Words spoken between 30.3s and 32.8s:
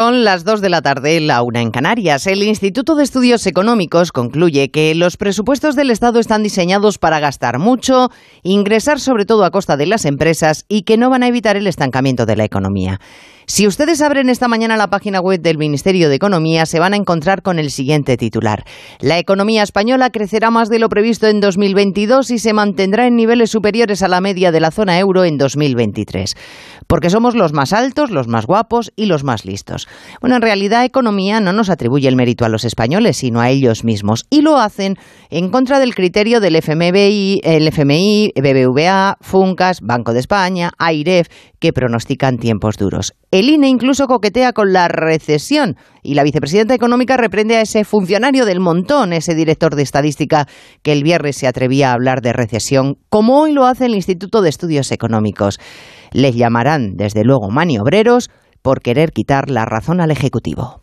en realidad economía no nos atribuye el mérito a los